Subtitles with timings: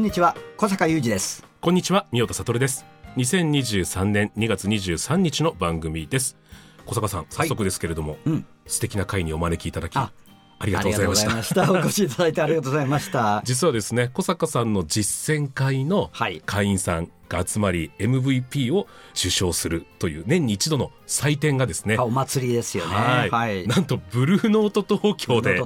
[0.00, 1.44] んにちは小坂雄二です。
[1.60, 2.86] こんにちは、宮田悟です。
[3.18, 6.38] 2023年2月23日の番組です。
[6.86, 8.46] 小坂さん、早速ですけれども、うん。
[8.66, 10.10] 素敵な会にお招きいただき、あ
[10.58, 11.70] ありがとうございました。
[11.70, 13.42] お越しいただいてありがとうございました。
[13.46, 16.42] 実はですね、小坂さんの実践会のはい。
[16.46, 22.94] 会員さんが集まり MVP を受賞するという年に一度の祭典がですね、あお祭りですよね。
[22.94, 23.66] はい、はい。
[23.68, 25.62] なんとブルーノート東京で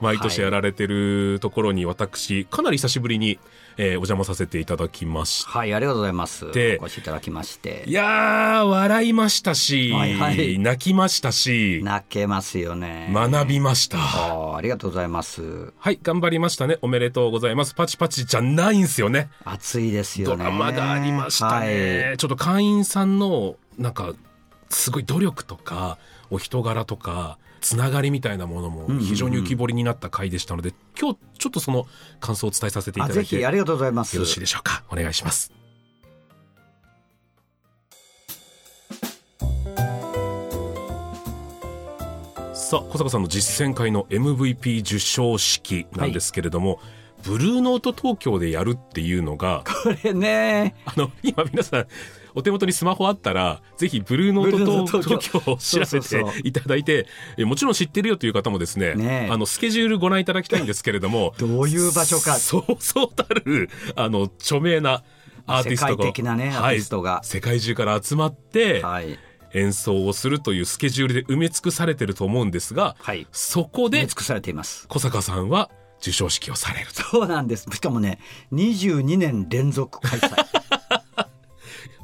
[0.00, 3.38] 毎年やられてるところに私かなり久しぶりに、
[3.76, 5.50] えーお邪魔させていただきました。
[5.50, 13.98] はい、はい、ありがとうございますでお越しいただきましていやー、笑いましたし、はいはい泣きましたし、泣けますよね学びました。
[13.98, 16.78] あーありがとうございますはい、頑張りましたね。
[16.82, 17.74] おめでとうございます。
[17.74, 19.30] パチパチじゃないんですよね。
[19.44, 22.04] 暑いですよねドラマがありましたね。
[22.04, 24.12] はいちょっと会員さんの、なんか、
[24.68, 25.98] すごい努力とか、
[26.30, 31.86] お人柄とか、つながりみたいなものも非常に浮き彫りになった回でしたので、今日ちょっとその
[32.18, 34.82] 感想を伝えさせていたあだいて、よぜひありがとうございますろしいでしょうか？
[34.90, 35.52] お願いします。
[42.52, 46.80] さあ小坂さんの実践会の MVP 受賞式なんですけれども、
[47.22, 50.74] ブルーノート東京でやるっていうのがこれね。
[50.84, 51.86] あの今皆さん
[52.34, 55.40] お手元にスマホあったらぜひブルーノート東東京。
[55.40, 56.32] 京を調べそうそうそう。
[56.42, 59.32] ていただいてえもちろん知ってるよという方もですねねえ。
[59.32, 62.34] あのスケジュールご覧いただきたいんですけれども どういう場所か。
[62.34, 65.02] そうそうたるあの著名な
[65.46, 67.10] アーティストが世界的なねアーティストが。
[67.12, 69.18] はい世界中から集まってはい。
[69.52, 73.26] 演奏をするというスケジュールで埋め尽くされてると思うんですが、はい。
[73.32, 74.86] そこで出尽くされています。
[74.86, 77.02] 小坂さんは授賞式をされると。
[77.02, 77.68] そうなんです。
[77.72, 78.18] しかもね
[78.52, 80.46] 22年連続開催。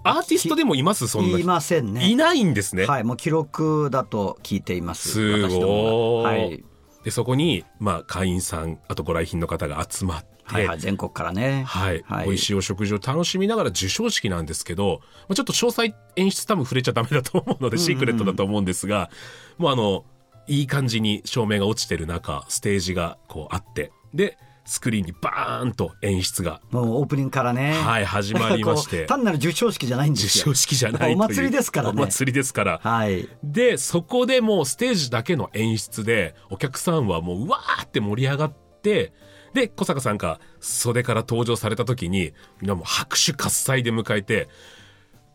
[0.04, 1.08] アーティストでもいます？
[1.08, 2.08] そんないいませんね。
[2.08, 5.08] いないんですね、はいもう記録だと聞いています。
[5.08, 6.36] すごいは。
[6.36, 6.64] い。
[7.02, 11.64] でそこに、まあ、会員さんあとご来賓の方が集まって、はいはい全国からね。
[11.66, 12.04] はい。
[12.06, 12.26] はい。
[12.26, 19.10] 美味しいお食事を楽しみながら授賞式なんですけど、まあ、ちょっと詳細演出多分触れちゃダメだと思うのでシークレットだと思うんですが、
[19.58, 20.04] もうあの
[20.48, 27.72] いい感じに照明が落ちてる中ステージがこうあってでスクリーンにバーンと演出が、もうオープニングからね。
[27.72, 30.28] はい、始まりまし こてう単なる授賞式じゃないんですよ。
[30.28, 32.02] 授賞式じゃないというお祭りですからね。
[32.02, 32.80] お祭りですから。
[32.82, 33.28] はい。
[33.44, 38.52] で、そこでもうステージだけの演出で、お客さんはもううわーって盛り上がっ
[38.82, 39.12] て、
[39.54, 44.48] で、小坂さんが袖から登場された時に、みんなもう拍手喝采で迎えて、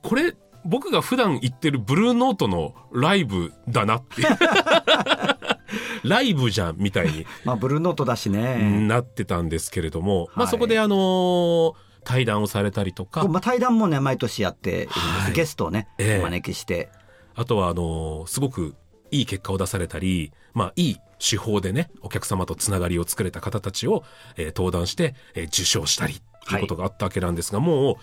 [0.04, 0.36] これ、
[0.66, 4.28] 僕が普段行ってるブルーノートのライブだなっていう。
[6.04, 7.26] ライブじゃんみたいに。
[7.46, 11.74] まあブルーノートだしね、なってたんですけれども、まあはいそこであのー
[12.04, 14.90] 対談をされたりとか、まあ、対談もね毎年やって
[15.36, 16.20] ゲストをね、ええ。
[16.20, 16.90] お招きして。
[17.36, 18.76] あとは、あのーすごく
[19.12, 24.04] いい結果を出されたり、まあ、いい手法でね、お客様とつながりを作れた方たちを、
[24.36, 27.96] えー登壇して、えー受賞したり、ということがあったわけなんですが、もう、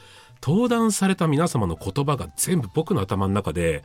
[0.42, 3.84] 登壇された皆様の言葉が全部僕の頭の中で、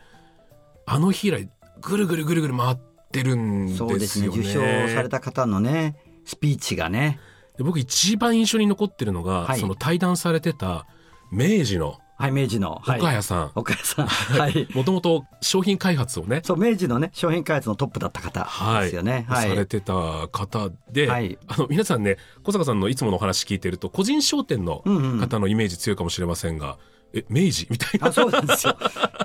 [0.85, 1.49] あの日以来、
[1.81, 2.77] ぐるぐるぐるぐる回っ
[3.11, 3.89] てるんですよね。
[3.91, 4.27] そうですね。
[4.27, 4.59] 受賞
[4.93, 7.19] された方のねスピーチがね。
[7.57, 9.59] で僕一番印象に残ってるのが、はい。
[9.59, 10.87] その対談されてた
[11.31, 13.51] 明治のはい明治の、はい、岡谷さん。
[13.53, 14.07] 岡谷さん。
[14.07, 14.65] はい。
[14.73, 19.49] もともと商品開発をね、そう明治のね商品開発のトップだった方はい、ですよね、はい。
[19.49, 19.93] されてた
[20.29, 21.37] 方で、はい。
[21.47, 24.83] あの皆さんね小坂さんのいつものお話聞いてると個人商店の
[25.19, 26.77] 方のイメージ強いかもしれませんが、
[27.13, 27.67] え明治？
[27.69, 28.07] みたいな。
[28.07, 28.77] あそうなんですよ。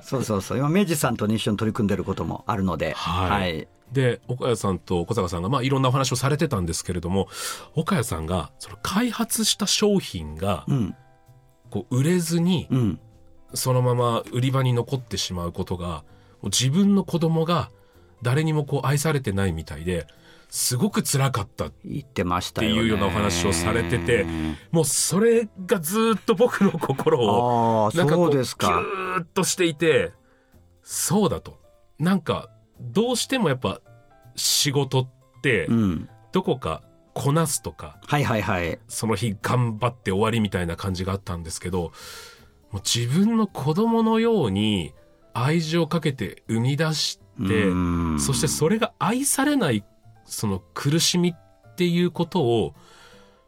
[0.02, 0.58] そうそうそう。
[0.58, 2.94] 今明治さんとね一緒に取り組んでることもあるので。
[2.94, 3.68] はい。
[3.92, 7.28] で岡谷さんと小坂さんが、まあ、いろんなお話をされてたんですけれども
[7.74, 10.96] 岡谷さんがその開発した商品がうん
[11.70, 13.00] こう売れずにうん。
[13.54, 16.04] そのまま売り場に残ってしまうことが
[16.42, 17.70] 自分の子供が
[18.22, 20.06] 誰にもこう愛されてないみたいで
[20.50, 24.26] すごく辛かった言ってましたってよねいうようなお話をされてて
[24.70, 30.12] もうそれがずっと僕の心をなんかこそうキューッとしていて
[30.82, 31.58] そうだと。
[31.98, 32.48] なんか
[32.80, 33.80] どうしてもやっぱ
[34.36, 35.08] 仕事っ
[35.42, 36.08] てうん。
[36.32, 36.82] どこか
[37.18, 41.92] こなすとかはいはいはいその日頑張って終わりみたいな感じがあったんですけど
[42.70, 44.94] もう自分の子供のように
[45.34, 47.24] 愛情をかけて生み出して、
[47.66, 49.84] うんそしてそれが愛されない
[50.24, 52.74] その苦しみっていうことを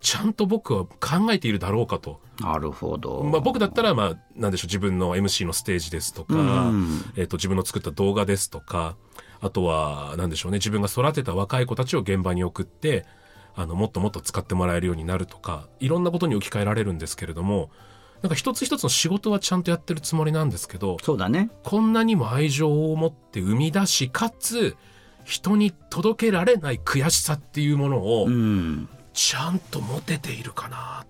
[0.01, 2.21] ちゃんと僕は考えているだろうかと。
[2.41, 3.23] なるほど。
[3.23, 8.97] まあ、僕だったら、まあ、なんでしょう、自分の MC のステージですとか、うんえっ、と、自分の作った動画ですとか、
[9.43, 13.05] あとは、なんでしょうね、自分が育てた若い子たちを現場に送って、
[13.55, 17.71] あの、もっともっと使ってもらえるようになるとか、いろんなことに置き換えられるんですけれども、
[18.23, 21.51] なんか一つ一つの仕事はちゃんとやってるつもりなんですけど、そうだね。
[21.65, 24.77] こんなにも愛情を持って生み出し、かつ、
[25.25, 28.89] 人に届けられない悔しさっていうものを、うん。
[29.13, 31.05] ちゃんと持てているかな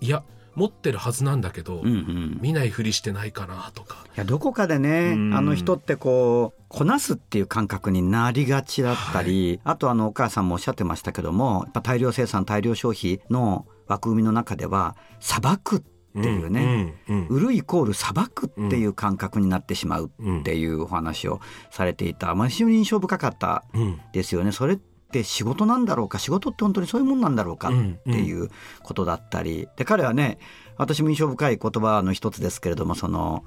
[0.00, 0.22] いや
[0.58, 2.38] 持ってるはずなんだけど、うんうん。
[2.40, 4.04] 見ないふりしてないかなとか。
[4.16, 5.34] いやどこかでね、うん。
[5.34, 15.80] あの人ってこうこなすっていう感覚になりがちだったり、あとあのお母さんもおっしゃってましたけどもやっぱ大量生産大量消費の枠組みの中では裁くっ
[16.20, 20.10] ていうね、うんうん売るイコール裁くっていう感覚になってしまう
[20.40, 21.40] っていうお話を
[21.70, 24.00] されていた、まあ、非常に印象深かったうん。
[24.12, 24.52] ですよね。
[24.52, 24.78] それ
[25.08, 27.72] って仕事なんだろうか仕事って本当にそういうもんなんだろうかっ
[28.04, 28.50] ていう
[28.82, 29.66] ことだったり。
[29.76, 30.38] で彼はね
[30.76, 33.44] 私も印象深い言葉の一つですけれどもその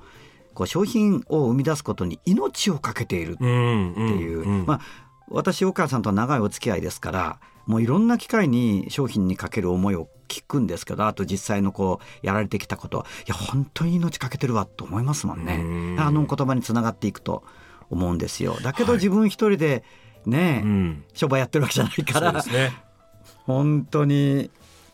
[0.56, 3.94] こう商品を生み出すことに命を懸けているってうん。
[3.94, 4.66] うんいう、うん。
[4.66, 4.82] まあ
[5.30, 13.06] 私お母さんとは長いお付き合いですからもういろんな機会に商品にかける思いを聞くんですけどあと実際のこうやられてきたこと。
[13.28, 15.56] いや本当に命かけてるわと思いますもんね。
[15.56, 16.00] うん。
[16.00, 17.44] あの言葉につながっていくと
[17.92, 18.58] 思うんですよ。
[18.64, 18.98] だけどはい。
[18.98, 19.84] 自分一人で
[20.26, 21.04] ね、うん。
[21.14, 22.34] 商売やってるわけじゃないから。
[22.34, 22.74] ね。
[23.46, 24.50] 本当に。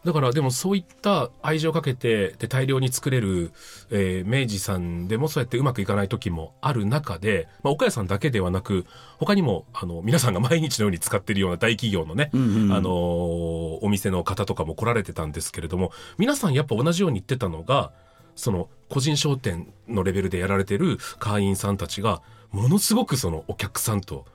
[0.06, 3.52] だからでもそういった愛情をかけてで大量に作れる、
[3.90, 8.86] えー明治さんでもそうやってうまくいかない時もある中で、まあ、岡谷さんだけではなく
[9.18, 12.72] 他にもあの皆さんが毎日のように使っているような大企業のね、うんうん。
[12.72, 17.92] あのーお店の方とかも来られてたんですけれども皆さんやっぱ同じように言ってたのが
[18.36, 22.22] その個人商店のレベルでやられてる会員さんたちが
[22.52, 24.26] ものすごくそのお客さんと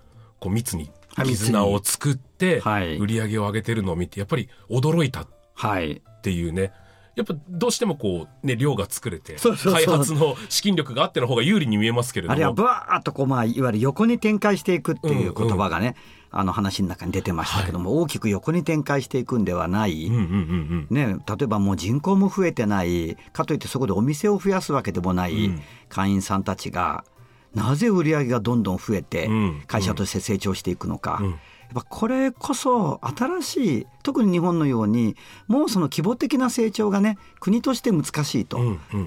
[0.42, 0.90] こう密に
[1.24, 2.96] 絆を作ってはい。
[2.96, 5.24] 売り上げを上げてるのを見てやっぱり驚いた。
[5.54, 6.02] はい。
[6.04, 6.72] っていうね。
[7.14, 12.32] やっぱどうしてもこうね量が作れて開発の資金力があっての方が有利に見えますけれども。
[12.32, 15.94] あるいはブワーッとこうまあいわゆる横に展開していくっていう言葉がね、
[16.30, 20.96] あの話の中に出てましたけども、大きく横に展開していくんではない、うんうんうんうん。
[20.96, 23.16] ね、例えばもう人口も増えてない。
[23.32, 25.62] かといってそこでお店を増やすわけでもないうん。
[25.90, 27.04] 会員さんたちが
[27.54, 29.62] なぜ売り上げがどんどん増えてうん。
[29.66, 31.30] 会社として成長していくのか、うん。
[31.30, 31.38] やっ
[31.74, 35.16] ぱこれこそ新しい特に日本のように
[35.48, 38.58] もうその規模的な成長がね国として難しいと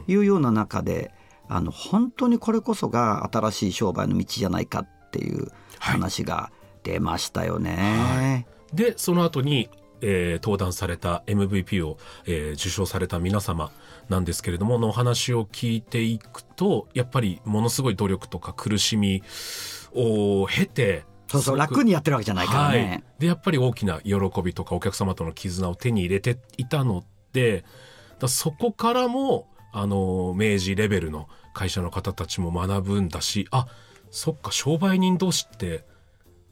[0.07, 1.13] いうような中で
[1.47, 6.51] あの本当にこれこそが新しい商売の道じゃないかっていう話が
[6.83, 8.48] 出ましたよね。
[8.74, 9.69] でその後に、
[10.01, 13.71] えー登壇された MVP を、えー受賞された皆様
[14.09, 19.24] なんですけれどものお話を聞いていくとやっぱりものすごい努力とか苦しみ
[19.94, 27.03] を経てそうそう楽にやってるわけじゃないからはいね。、でやっぱり大きな喜びとかお客様との絆を手に入れていたの
[27.33, 27.65] で
[28.19, 33.68] だそこからもあの明治レベルの会社の方たちも学ぶんだしあ
[34.12, 35.83] そっか商売人同士って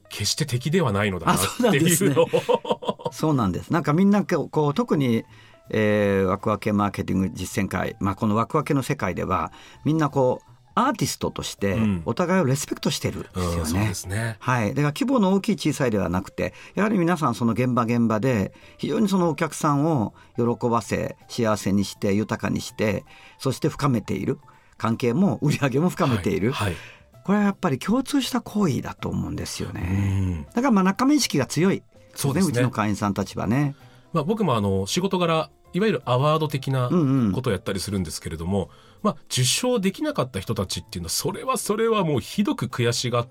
[0.09, 1.33] 決して敵ではないのだな
[1.69, 2.27] っていうのを
[3.13, 3.71] そうなんです。
[3.71, 5.23] なんかみんなこう特に、
[5.69, 9.53] えー、ワクワケマーケティング実践会、まあ、このワクワケの世界では
[9.85, 13.93] みんなこうアーティストとしてうんお互いをレスペクトしてるんですよね。
[14.05, 14.37] うんね。
[14.39, 23.05] はい、だから規模の大きい小さいではなくてやはり皆さんその現場現場で非常にそのお客さんを喜ばせ幸せにして豊かにして
[23.37, 24.39] そして深めている
[24.77, 26.75] 関係も売り上げも深めている、はい。
[27.23, 29.81] これはやっぱり共通した行為だと思うんですようね。
[29.81, 31.83] んだからまあ仲間意識が強い
[32.15, 32.41] そうね。
[32.41, 33.75] うちの会員さんたちはね。
[34.13, 37.31] まあ、僕もあの仕事柄いわゆるアワード的なうんうん。
[37.31, 38.69] ことをやったりするんですけれども、
[39.01, 43.27] まあ、受賞できなかった人たちっていうのはそれはそれはもうひどく悔しがっ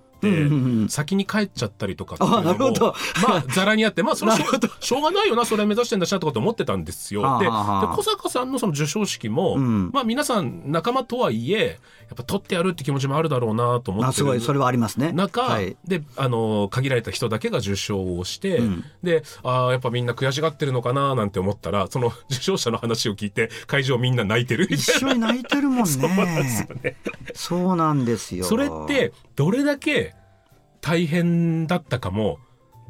[0.88, 2.94] 先に帰っちゃったりとかっていうのあなるほもど
[3.26, 4.46] まあざらにあってまあそれはしょ
[4.80, 7.22] しょうがないよなそれ目指してんだしなとかと思ってたんですよ。
[7.22, 15.12] はあでではあ小坂さんのその授賞式も、うんまあ皆さん仲間とはいえやっぱ取ってやるって気持ちもあるだろうなと思ってあすごいそれはありますね。
[15.12, 25.86] 中、はいであの限られた人だけが受賞をして、うんであーやっぱみんな悔しがってるのかななんて思ったらその受賞者の話を聞いて会場みんな泣いてる一緒に泣いてるもんね。
[25.92, 26.96] そうなんですよね。
[27.34, 28.44] そうなんですよ。
[28.44, 30.11] それってどれだけ
[30.82, 32.38] 大変だったかも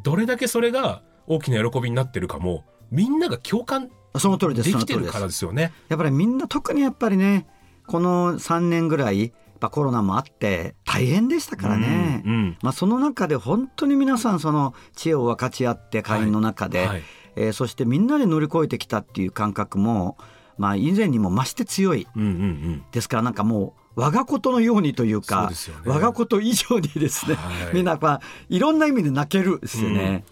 [0.03, 4.63] どれだけそれが大きな喜びになってるかもみんなが共感その通りで。
[4.63, 5.73] ですきてるからですよね。
[5.89, 7.47] やっぱりみんな特にやっぱりね
[7.87, 12.23] この3年ぐらいコロナもあって大変でしたからね。
[12.27, 17.03] うんうんまあ、その中で本当に皆さんその知恵を分かち合って会員の中で、はい
[17.37, 20.19] えーそしてみんなで乗り越えてきたっていう感覚も
[20.59, 25.83] まあ、以前にも増して強いうんうんうんですからなんかもう我がことのようにというかですよね。
[25.87, 27.75] 我がこと以上にですね、はい。
[27.75, 30.25] みんなまあいろんな意味で泣けるですよね。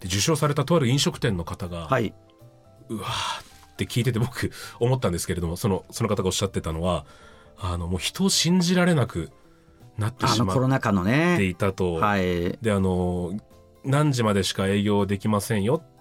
[0.00, 2.12] で受賞されたとある飲食店の方が、はい、
[2.88, 7.04] うわーって聞いてて僕思ったんですけれどもそのその方がおっしゃってたのは
[7.58, 9.30] あのもう人を信じられなく
[9.98, 13.38] なってあしまっのコロナ禍のてね、いたと、はい、であの
[13.84, 15.95] 何時までしか営業できませんよっ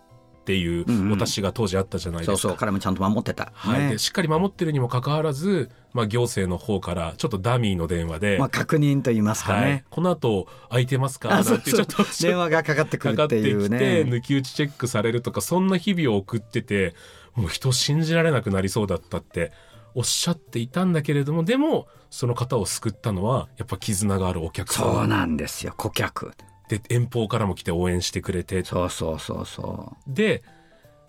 [0.45, 1.11] ていううんうん。
[1.13, 2.37] お達しが当時あったじゃないですか。
[2.37, 2.57] そうそう。
[2.57, 3.89] 彼もちゃんと守ってた、はい、ね。
[3.91, 9.65] でしっかり守ってるにもかかわらず、まあ、行政の方からちょっとダミーの電話で、まあ、確認と言いますかはい。
[9.65, 11.31] ね、、この後空いてますか？
[11.31, 16.95] あなんてちょっと電話がかかってくるっていうかかってきてね抜き打ちチェックされるとかそんな日々を送ってて
[17.33, 19.51] もう人信じられなくなりそうだったって
[19.93, 25.73] おっしゃっていたんだけれどもでもその方を救ったのはやっぱ絆があるお客さそうんなんですよ。
[25.77, 26.33] 顧客
[26.69, 28.63] で遠方からも来て応援してくれて。
[28.63, 30.43] そうそうそうそで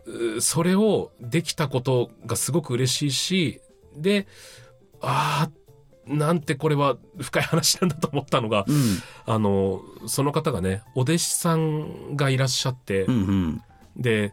[0.06, 3.60] うそれをできたことがすごく嬉しいし
[3.96, 4.26] で
[5.00, 5.50] ああ
[6.06, 8.80] なんてこれは深い話なんだと思ったのが、う、うん、
[9.26, 13.62] あのその方がねお弟子さんがいらっしゃって、うんうん。
[13.96, 14.32] で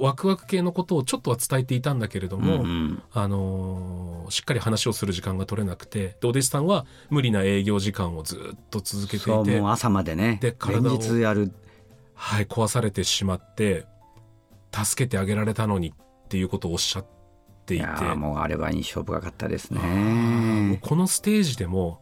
[0.00, 3.02] ワクワク系のことをちょっとは伝えていたんだけれども、うんうん。
[3.12, 11.52] あのーしっかり話をする時間が取れなくてでお弟子さんは無理な営業時間をずっと続けてそいうてもう朝までねで連体を日やる。
[12.14, 13.86] はい、壊されてしまって
[14.72, 17.06] 助けてあげられたのにっていうことをおっしゃっ
[17.64, 17.84] ていて。
[17.84, 20.78] いやーもうあれは印象深かったですね。
[20.82, 22.00] このステージでも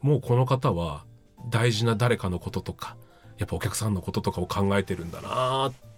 [0.00, 1.04] もうこの方は
[1.50, 2.96] 大事な誰かのこととか
[3.38, 5.91] やっぱお客さんのこととかを考えてるんだなって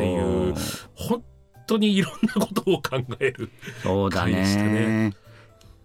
[0.00, 0.86] いうそう。
[0.94, 1.24] 本
[1.66, 3.50] 当にいろんなことを考える。
[4.26, 4.44] ね。
[4.66, 5.14] ね。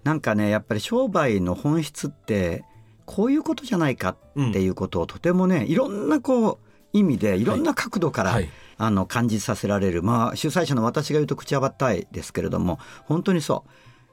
[0.04, 2.64] なんかねやっぱり商売の本質って
[3.06, 4.18] こういうことじゃないかっ
[4.54, 6.58] ていうことをとてもねいろんなこう
[6.94, 7.44] 意味でい。
[7.44, 8.50] ろんな角度から、はい。
[8.80, 10.04] あの感じさせられる。
[10.04, 13.66] まあ主催者の私が言うと口はばったいですけれども本当にそ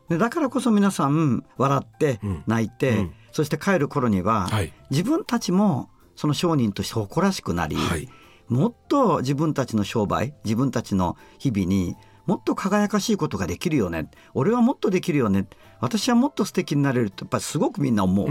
[0.08, 0.10] う。
[0.10, 2.42] でだからこそ皆さん笑ってうん。
[2.46, 3.14] 泣いて、うん。
[3.32, 4.72] そして帰る頃には、はい。
[4.90, 8.08] 自分たちもその商人として誇らしくなり、はい
[8.48, 11.96] もっと自分たちの商売自分たちの日々に
[12.26, 14.10] もっと輝かしいことができるよね。
[14.32, 15.46] 俺はもっとできるよね。
[15.80, 17.08] 私はもっと素敵になれる。
[17.08, 18.28] ってやっぱりすごくみんな思う、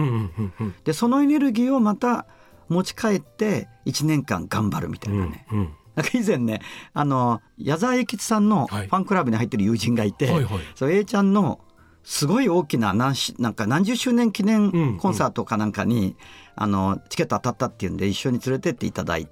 [0.84, 2.26] でそのエネルギーをまた
[2.70, 6.60] 持ち帰って1年間頑張るみたいなね、うんなんか以前ね
[6.96, 8.88] あの矢沢永吉さんのフはい。
[8.88, 10.60] ァンクラブに入ってる友人がいて、はいはい。
[10.74, 11.60] そう A ちゃんの
[12.04, 16.16] すごい大きな何しなんか何十周年記念コンサートかなんかに、
[16.56, 19.30] あのチケット当たったっていうんで一緒に連れてっていただいて、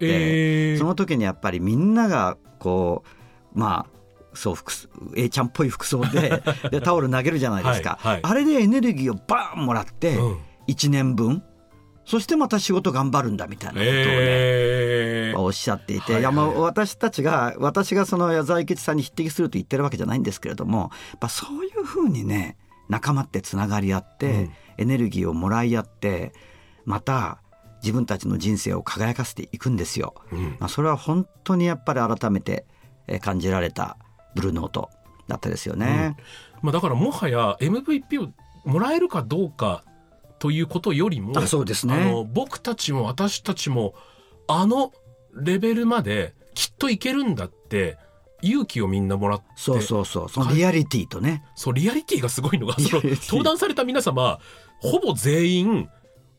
[0.72, 0.80] えー。
[0.80, 3.04] その時にやっぱりみんながこ
[3.56, 4.02] うまあ
[4.34, 8.22] そう服装 A ちゃんっぽい服装で でタオル投げるじゃないですか、はいはい。
[8.24, 10.38] あれでエネルギーをバーンもらってうん。
[10.68, 11.44] 1年分、
[12.06, 15.40] そしてまた仕事頑張るんだみたいなことをね、えー。
[15.40, 16.24] おっしゃっていて、はいい。
[16.24, 22.58] やまあ私たちが私がその矢沢永吉さんに匹敵すると言ってるわけじゃないんですけれどもやっぱそういうふうにね
[22.92, 26.32] 仲間ってつながり合って、うんエネルギーをもらい合って
[26.86, 27.40] また
[27.84, 30.16] 自分たちの人生を輝かせていくんですよ。
[30.32, 32.66] うんまあ、それは本当にやっぱり改めて
[33.06, 33.98] えー感じられた
[34.34, 34.90] ブルーノート
[35.28, 36.18] だったですよね。
[36.64, 38.32] まあ、だからもはや MVP を
[38.66, 39.84] もらえるかどうか
[40.40, 43.94] ということよりもあそうですねあの僕たちも私たちも
[44.48, 44.92] あの
[45.36, 47.98] レベルまできっといけるんだって
[48.42, 50.30] 勇気をみんなもらってそうそうそう。
[50.30, 51.44] そのリアリティとね。
[51.56, 54.40] そうリアリティがすごいのが その登壇された皆様
[54.80, 55.90] ほぼ全員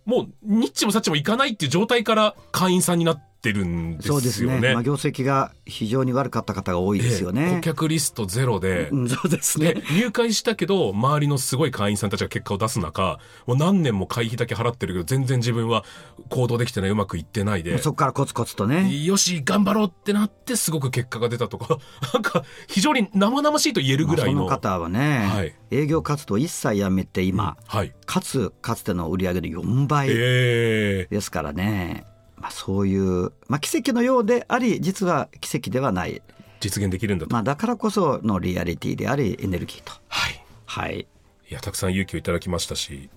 [0.05, 4.21] もうニッチもサッチもいかないっていう状態から会員さんになってるんですよね。
[4.21, 7.49] そうですね、まあ、業績が非常に悪かった方が多いですよええ。
[7.49, 7.61] 顧ね。
[7.63, 9.83] 客リストゼロで、うん、そうですでね。
[9.93, 15.85] 入会したけど周りのすごい会員さんたちが結果を出す中もう何年も会費だけ払ってるけど全然自分は
[16.29, 17.79] 行動できてないうまくいってないで。
[17.79, 18.95] そこからコツコツとね。
[19.03, 21.79] よし頑張ろうってなってすごく結果が出たとか。
[22.13, 25.55] なんか非常に生々しいと言えるぐらいの,、まあその方はね、はい。
[25.71, 27.95] 営業活動一切やめて今、はい。
[28.07, 31.09] かつかつての売り上げの4倍え。
[31.11, 32.05] ですからね、
[32.43, 36.23] まあ、そういう、まあ、奇跡のようであり実は奇跡ではない、ー
[36.59, 39.93] 実現できるんだと、まあ、だからこそのリアリティでありエネルギーと。
[40.09, 40.45] はい。
[40.67, 41.07] はい。
[41.51, 43.11] いやたくさん勇気をいただきましたし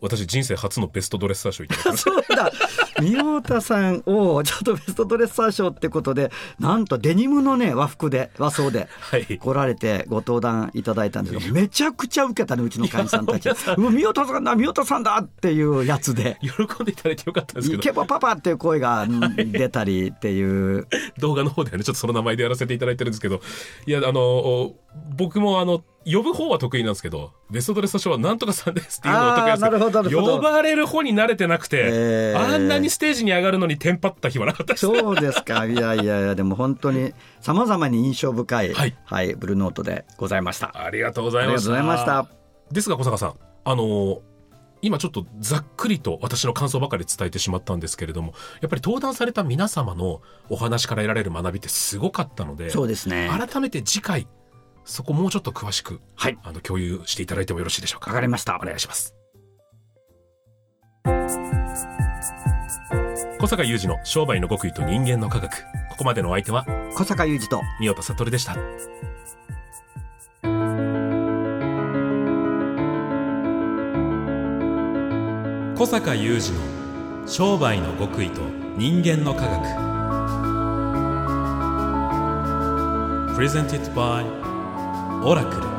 [0.00, 2.10] 私人生初のベストドレッサー賞いただきました。
[2.12, 2.52] そうだ
[3.00, 9.24] 三太さんをちょっとベストドレッサー賞ってことでなんとデニムのね和服で和装ではい。
[9.38, 13.44] 来られてご登壇いただいたんですけどめちゃくちゃ受けたねうちの会員さんたち。
[13.44, 16.38] いや皆さ「うわ三太さんだ三太さんだ!」っていうやつで。
[16.40, 16.50] 喜
[16.82, 17.80] んでいただいてよかったん「ですけど。
[17.80, 20.86] イケボパパ」っていう声がうん出たりっていう。
[21.18, 23.40] 動画の方ではねちょっとその名前でやらせていただいてるんですけど。
[23.86, 24.72] いやあの
[25.16, 30.36] 僕もあの呼ぶ方は得意なんですけどベストドレッサー賞はなんとかさんですっていうのは得意なんですけど。
[30.36, 32.54] 呼ばれる方に慣れてなくて、えー。
[32.54, 35.00] あんなににステージに上がるのにテンパった日はなかったですね。
[35.00, 35.66] そうですか。
[35.66, 40.72] いやいやいや、でも本当に様々に印象深い、はいはい、ブルーノートでございました。
[40.74, 41.96] ありがとうございました。
[41.96, 42.28] した。
[42.70, 44.20] ですが小坂さん、あのー
[44.82, 53.30] 今ちょっとざっくりと私の感想ばかり伝えてしまったんですけれども、やっぱり登壇された皆様のお話から得られる学びってすごかったので、そうですね。
[53.30, 54.28] 改めて次回、
[54.84, 56.38] そこもうちょっと詳しく、はい。
[56.42, 58.10] あの、共有していただいてもよろしいでしょうか。
[58.10, 59.14] わかりましたお願いします。
[63.44, 65.64] 小坂雄二の商売の極意と人間の科学。
[65.90, 66.64] ここまでのお相手は、
[66.96, 68.56] 小坂雄二と三代田悟でした。
[75.76, 78.40] 小坂雄二の商売の極意と
[78.78, 79.62] 人間の科学
[83.36, 84.24] Presented by
[85.22, 85.73] オラクル